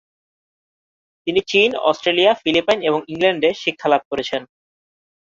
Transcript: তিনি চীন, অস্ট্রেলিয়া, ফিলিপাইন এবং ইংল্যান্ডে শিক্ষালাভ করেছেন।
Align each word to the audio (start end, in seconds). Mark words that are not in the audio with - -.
তিনি 1.27 1.39
চীন, 1.47 1.69
অস্ট্রেলিয়া, 1.89 2.31
ফিলিপাইন 2.33 2.79
এবং 2.81 2.99
ইংল্যান্ডে 3.07 3.49
শিক্ষালাভ 3.53 4.01
করেছেন। 4.11 4.41